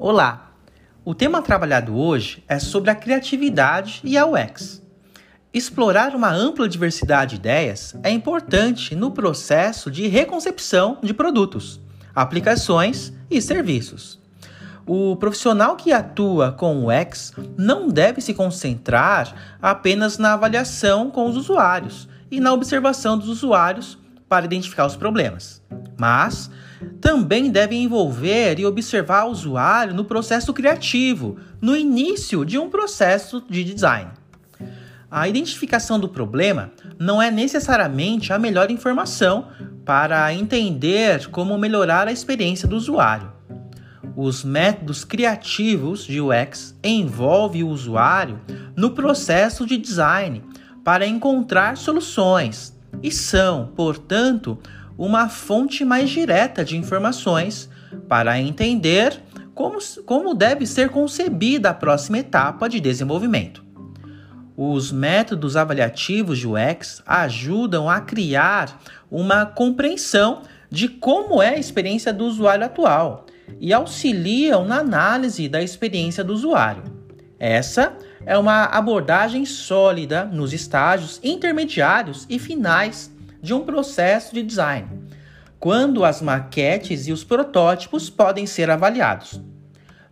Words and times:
Olá! 0.00 0.52
O 1.04 1.12
tema 1.12 1.42
trabalhado 1.42 1.98
hoje 1.98 2.44
é 2.46 2.60
sobre 2.60 2.88
a 2.88 2.94
criatividade 2.94 4.00
e 4.04 4.16
a 4.16 4.24
UX. 4.24 4.80
Explorar 5.52 6.14
uma 6.14 6.30
ampla 6.30 6.68
diversidade 6.68 7.30
de 7.30 7.36
ideias 7.40 7.96
é 8.04 8.10
importante 8.12 8.94
no 8.94 9.10
processo 9.10 9.90
de 9.90 10.06
reconcepção 10.06 10.98
de 11.02 11.12
produtos, 11.12 11.80
aplicações 12.14 13.12
e 13.28 13.42
serviços. 13.42 14.20
O 14.86 15.16
profissional 15.16 15.74
que 15.74 15.92
atua 15.92 16.52
com 16.52 16.76
o 16.76 16.92
UX 16.92 17.32
não 17.56 17.88
deve 17.88 18.20
se 18.20 18.32
concentrar 18.32 19.34
apenas 19.60 20.16
na 20.16 20.34
avaliação 20.34 21.10
com 21.10 21.26
os 21.28 21.36
usuários 21.36 22.08
e 22.30 22.38
na 22.38 22.52
observação 22.52 23.18
dos 23.18 23.28
usuários 23.28 23.98
para 24.28 24.44
identificar 24.44 24.86
os 24.86 24.96
problemas, 24.96 25.62
mas 25.98 26.50
também 27.00 27.50
deve 27.50 27.74
envolver 27.74 28.58
e 28.58 28.66
observar 28.66 29.24
o 29.24 29.30
usuário 29.30 29.94
no 29.94 30.04
processo 30.04 30.52
criativo, 30.52 31.38
no 31.60 31.76
início 31.76 32.44
de 32.44 32.58
um 32.58 32.68
processo 32.68 33.42
de 33.48 33.64
design. 33.64 34.10
A 35.10 35.26
identificação 35.26 35.98
do 35.98 36.08
problema 36.08 36.70
não 36.98 37.20
é 37.20 37.30
necessariamente 37.30 38.32
a 38.32 38.38
melhor 38.38 38.70
informação 38.70 39.48
para 39.84 40.32
entender 40.34 41.28
como 41.28 41.56
melhorar 41.56 42.06
a 42.06 42.12
experiência 42.12 42.68
do 42.68 42.76
usuário. 42.76 43.32
Os 44.14 44.44
métodos 44.44 45.04
criativos 45.04 46.04
de 46.04 46.20
UX 46.20 46.76
envolvem 46.84 47.62
o 47.62 47.68
usuário 47.68 48.38
no 48.76 48.90
processo 48.90 49.64
de 49.64 49.78
design 49.78 50.44
para 50.84 51.06
encontrar 51.06 51.76
soluções 51.76 52.77
e 53.02 53.10
são, 53.10 53.72
portanto, 53.74 54.58
uma 54.96 55.28
fonte 55.28 55.84
mais 55.84 56.10
direta 56.10 56.64
de 56.64 56.76
informações 56.76 57.68
para 58.08 58.40
entender 58.40 59.20
como, 59.54 59.78
como 60.04 60.34
deve 60.34 60.66
ser 60.66 60.88
concebida 60.88 61.70
a 61.70 61.74
próxima 61.74 62.18
etapa 62.18 62.68
de 62.68 62.80
desenvolvimento. 62.80 63.64
Os 64.56 64.90
métodos 64.90 65.56
avaliativos 65.56 66.38
de 66.38 66.48
UX 66.48 67.02
ajudam 67.06 67.88
a 67.88 68.00
criar 68.00 68.80
uma 69.08 69.46
compreensão 69.46 70.42
de 70.68 70.88
como 70.88 71.40
é 71.40 71.50
a 71.50 71.58
experiência 71.58 72.12
do 72.12 72.24
usuário 72.24 72.64
atual 72.64 73.26
e 73.60 73.72
auxiliam 73.72 74.64
na 74.64 74.78
análise 74.78 75.48
da 75.48 75.62
experiência 75.62 76.24
do 76.24 76.34
usuário. 76.34 76.97
Essa 77.38 77.96
é 78.26 78.36
uma 78.36 78.64
abordagem 78.64 79.44
sólida 79.46 80.24
nos 80.24 80.52
estágios 80.52 81.20
intermediários 81.22 82.26
e 82.28 82.38
finais 82.38 83.12
de 83.40 83.54
um 83.54 83.64
processo 83.64 84.34
de 84.34 84.42
design, 84.42 84.88
quando 85.60 86.04
as 86.04 86.20
maquetes 86.20 87.06
e 87.06 87.12
os 87.12 87.22
protótipos 87.22 88.10
podem 88.10 88.44
ser 88.44 88.70
avaliados. 88.70 89.40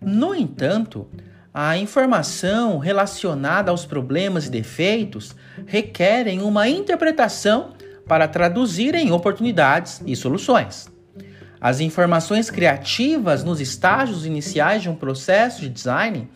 No 0.00 0.34
entanto, 0.34 1.08
a 1.52 1.78
informação 1.78 2.78
relacionada 2.78 3.70
aos 3.70 3.86
problemas 3.86 4.46
e 4.46 4.50
defeitos 4.50 5.34
requerem 5.66 6.42
uma 6.42 6.68
interpretação 6.68 7.72
para 8.06 8.28
traduzir 8.28 8.94
em 8.94 9.12
oportunidades 9.12 10.02
e 10.04 10.14
soluções. 10.14 10.92
As 11.58 11.80
informações 11.80 12.50
criativas 12.50 13.42
nos 13.42 13.60
estágios 13.62 14.26
iniciais 14.26 14.82
de 14.82 14.90
um 14.90 14.94
processo 14.94 15.62
de 15.62 15.70
design 15.70 16.28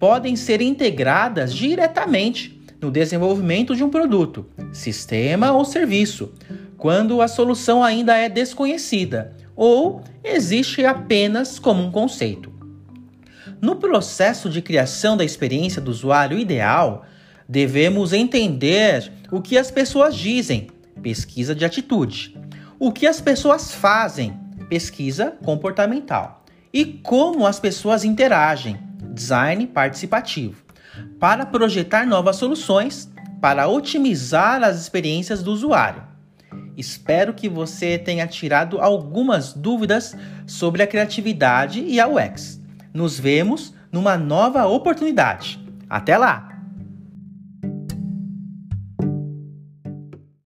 podem 0.00 0.34
ser 0.34 0.62
integradas 0.62 1.54
diretamente 1.54 2.58
no 2.80 2.90
desenvolvimento 2.90 3.76
de 3.76 3.84
um 3.84 3.90
produto, 3.90 4.46
sistema 4.72 5.52
ou 5.52 5.62
serviço, 5.64 6.32
quando 6.78 7.20
a 7.20 7.28
solução 7.28 7.84
ainda 7.84 8.16
é 8.16 8.26
desconhecida 8.26 9.36
ou 9.54 10.02
existe 10.24 10.86
apenas 10.86 11.58
como 11.58 11.82
um 11.82 11.90
conceito. 11.90 12.50
No 13.60 13.76
processo 13.76 14.48
de 14.48 14.62
criação 14.62 15.18
da 15.18 15.24
experiência 15.24 15.82
do 15.82 15.90
usuário 15.90 16.38
ideal, 16.38 17.04
devemos 17.46 18.14
entender 18.14 19.12
o 19.30 19.42
que 19.42 19.58
as 19.58 19.70
pessoas 19.70 20.16
dizem, 20.16 20.68
pesquisa 21.02 21.54
de 21.54 21.66
atitude, 21.66 22.34
o 22.78 22.90
que 22.90 23.06
as 23.06 23.20
pessoas 23.20 23.74
fazem, 23.74 24.34
pesquisa 24.70 25.34
comportamental, 25.44 26.42
e 26.72 26.86
como 26.86 27.46
as 27.46 27.60
pessoas 27.60 28.02
interagem, 28.02 28.78
design 29.12 29.66
participativo 29.66 30.62
para 31.18 31.46
projetar 31.46 32.06
novas 32.06 32.36
soluções 32.36 33.10
para 33.40 33.68
otimizar 33.68 34.62
as 34.62 34.80
experiências 34.80 35.42
do 35.42 35.52
usuário. 35.52 36.02
Espero 36.76 37.34
que 37.34 37.48
você 37.48 37.98
tenha 37.98 38.26
tirado 38.26 38.80
algumas 38.80 39.52
dúvidas 39.52 40.16
sobre 40.46 40.82
a 40.82 40.86
criatividade 40.86 41.80
e 41.80 42.00
a 42.00 42.08
UX. 42.08 42.60
Nos 42.92 43.18
vemos 43.18 43.74
numa 43.92 44.16
nova 44.16 44.66
oportunidade. 44.66 45.58
Até 45.88 46.16
lá! 46.16 46.49